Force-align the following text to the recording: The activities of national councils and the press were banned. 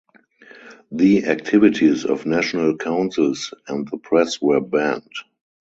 The 0.91 1.27
activities 1.27 2.05
of 2.05 2.25
national 2.25 2.75
councils 2.77 3.53
and 3.67 3.87
the 3.87 3.97
press 3.99 4.41
were 4.41 4.59
banned. 4.59 5.11